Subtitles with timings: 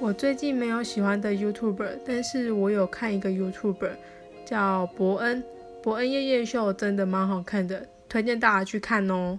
[0.00, 3.90] 我最近没有喜欢的 YouTuber，但是我有看一个 YouTuber
[4.44, 5.42] 叫伯恩，
[5.82, 9.38] 伯恩夜夜秀真的蛮好看的，推荐大家去看哦。